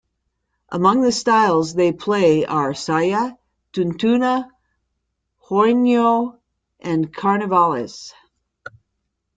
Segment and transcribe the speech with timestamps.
[0.69, 3.33] Among the styles they play are Saya,
[3.71, 4.49] tuntuna,
[5.45, 6.39] huayno,
[6.79, 8.11] and carnavales.